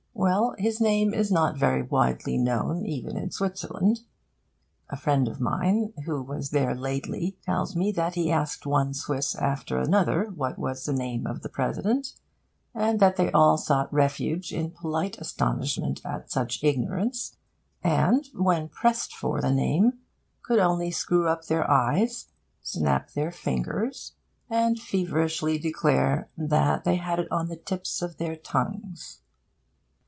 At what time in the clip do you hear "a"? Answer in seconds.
4.89-4.95